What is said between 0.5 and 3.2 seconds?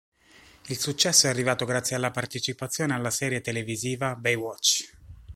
Il successo è arrivato grazie alla partecipazione alla